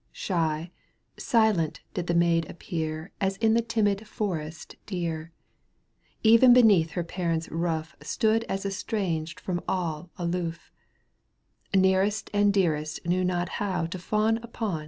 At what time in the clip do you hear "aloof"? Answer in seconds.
10.17-10.71